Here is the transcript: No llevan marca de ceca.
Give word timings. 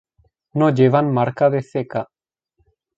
No 0.61 0.69
llevan 0.79 1.13
marca 1.19 1.53
de 1.57 1.63
ceca. 1.71 2.05